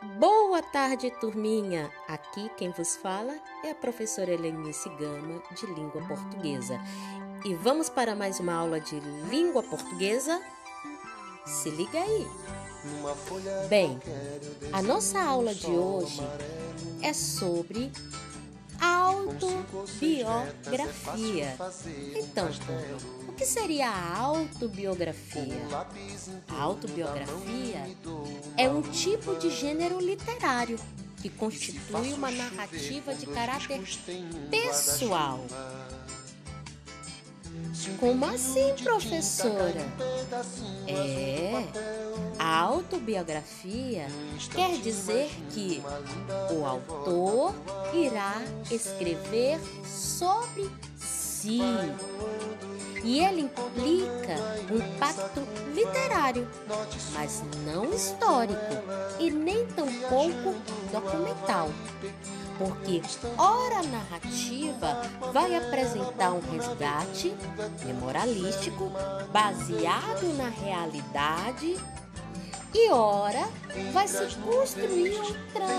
[0.00, 1.90] Boa tarde, turminha!
[2.06, 6.80] Aqui quem vos fala é a professora Helenice Gama, de língua portuguesa.
[7.44, 10.40] E vamos para mais uma aula de língua portuguesa?
[11.44, 12.28] Se liga aí!
[13.68, 14.00] Bem,
[14.72, 16.22] a nossa aula de hoje
[17.02, 17.90] é sobre
[18.80, 21.56] autobiografia.
[22.14, 22.48] Então,
[23.28, 25.60] o que seria a autobiografia?
[26.48, 27.86] A autobiografia
[28.56, 30.78] é um tipo de gênero literário
[31.20, 33.82] que constitui uma narrativa de caráter
[34.50, 35.44] pessoal.
[37.98, 39.80] Como assim, professora?
[40.86, 41.64] É,
[42.38, 44.06] a autobiografia
[44.52, 45.82] quer dizer que
[46.52, 47.54] o autor
[47.94, 51.60] irá escrever sobre si.
[53.04, 54.34] E ele implica
[54.70, 55.40] um impacto
[55.72, 56.48] literário,
[57.12, 58.58] mas não histórico
[59.18, 60.54] e nem tampouco
[60.92, 61.70] documental.
[62.58, 63.00] Porque
[63.38, 65.02] ora narrativa
[65.32, 67.32] vai apresentar um resgate
[67.86, 68.90] memorialístico
[69.32, 71.78] baseado na realidade
[72.74, 73.48] e ora
[73.92, 75.77] vai se construir uma trama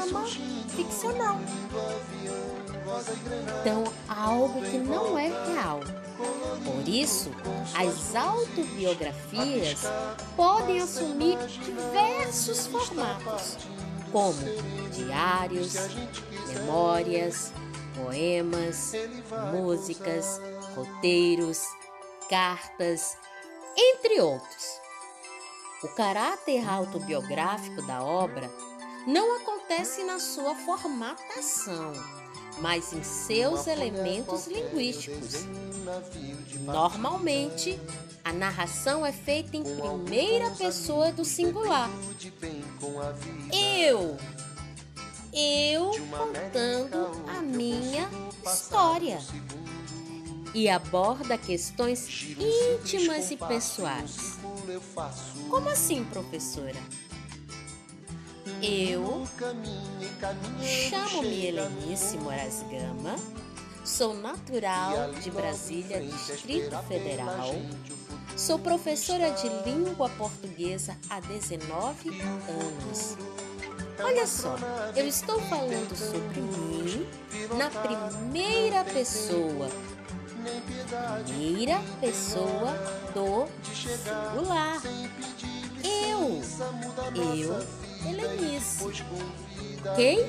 [0.83, 1.37] ficcional.
[3.61, 5.81] Então, algo que não é real.
[6.63, 7.31] Por isso,
[7.77, 9.83] as autobiografias
[10.35, 13.57] podem assumir diversos formatos,
[14.11, 14.37] como
[14.91, 15.73] diários,
[16.47, 17.53] memórias,
[17.95, 18.93] poemas,
[19.53, 20.41] músicas,
[20.75, 21.61] roteiros,
[22.29, 23.17] cartas,
[23.77, 24.79] entre outros.
[25.83, 28.49] O caráter autobiográfico da obra
[29.07, 31.93] não acontece na sua formatação,
[32.59, 35.45] mas em seus elementos linguísticos.
[36.61, 37.79] Normalmente,
[38.23, 41.89] a narração é feita em primeira pessoa do singular.
[43.51, 44.17] Eu,
[45.33, 48.09] eu contando a minha
[48.45, 49.19] história
[50.53, 52.07] e aborda questões
[52.37, 54.37] íntimas e pessoais.
[55.49, 56.79] Como assim, professora?
[58.61, 59.27] Eu
[60.89, 63.15] chamo-me Helenice Moraes Gama,
[63.85, 67.55] sou natural de Brasília, Distrito Federal,
[68.35, 73.17] sou professora de língua portuguesa há 19 anos.
[74.03, 74.55] Olha só,
[74.95, 77.07] eu estou falando sobre mim
[77.57, 79.69] na primeira pessoa,
[81.25, 82.73] primeira pessoa
[83.13, 84.81] do singular.
[89.91, 90.25] Ok?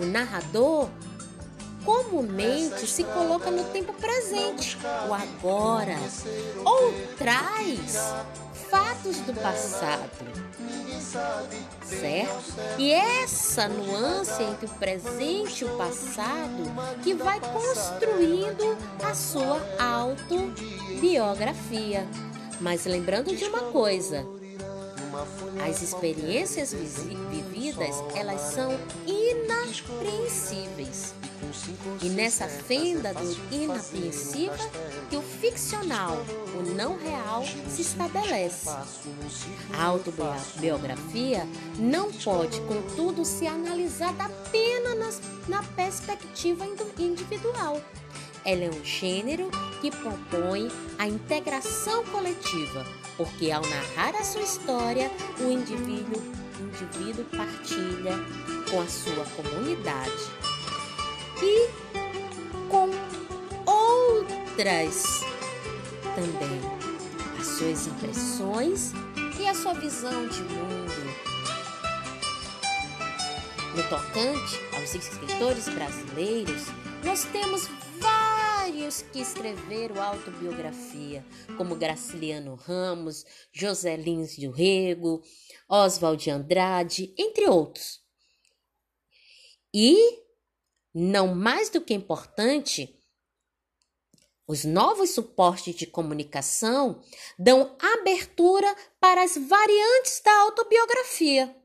[0.00, 0.88] O narrador?
[1.84, 4.76] Comumente se coloca no tempo presente,
[5.08, 5.96] o agora,
[6.64, 8.12] ou traz
[8.68, 10.10] fatos do passado.
[11.84, 12.54] certo?
[12.76, 16.64] E essa nuance entre o presente e o passado
[17.04, 22.04] que vai construindo a sua autobiografia.
[22.60, 24.26] Mas lembrando de uma coisa,
[25.66, 31.14] as experiências vividas, elas são inapreensíveis.
[32.02, 34.70] E nessa fenda do inapreensível
[35.10, 36.16] que o ficcional,
[36.58, 38.70] o não real, se estabelece.
[39.74, 41.46] A autobiografia
[41.78, 46.66] não pode, contudo, ser analisada apenas na perspectiva
[46.98, 47.80] individual.
[48.46, 52.86] Ela é um gênero que propõe a integração coletiva,
[53.16, 56.22] porque ao narrar a sua história, o indivíduo,
[56.60, 58.12] o indivíduo partilha
[58.70, 60.12] com a sua comunidade
[61.42, 61.68] e
[62.68, 62.88] com
[63.66, 65.22] outras
[66.14, 66.60] também
[67.40, 68.92] as suas impressões
[69.40, 71.16] e a sua visão de mundo.
[73.74, 76.62] No tocante aos escritores brasileiros,
[77.04, 77.68] nós temos
[78.86, 81.24] vários que escreveram autobiografia,
[81.56, 85.22] como Graciliano Ramos, José Lins de Rego,
[85.68, 88.00] Oswald de Andrade, entre outros.
[89.74, 89.96] E
[90.94, 92.96] não mais do que importante,
[94.46, 97.02] os novos suportes de comunicação
[97.36, 101.56] dão abertura para as variantes da autobiografia,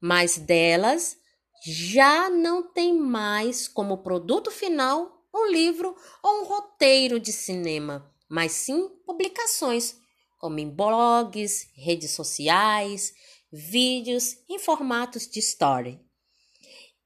[0.00, 1.16] mas delas
[1.64, 8.52] já não tem mais como produto final um livro ou um roteiro de cinema, mas
[8.52, 9.96] sim publicações,
[10.38, 13.12] como em blogs, redes sociais,
[13.52, 16.00] vídeos em formatos de story.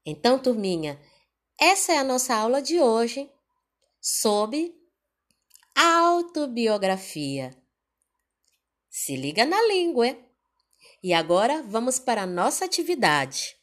[0.05, 1.01] Então, turminha,
[1.59, 3.29] essa é a nossa aula de hoje
[3.99, 4.73] sobre
[5.75, 7.55] autobiografia.
[8.89, 10.17] Se liga na língua.
[11.01, 13.58] E agora vamos para a nossa atividade.